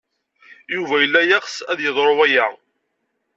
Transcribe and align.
Yuba 0.73 0.95
yella 0.99 1.21
yeɣs 1.23 1.55
ad 1.71 1.79
yeḍru 1.81 2.13
waya. 2.17 2.45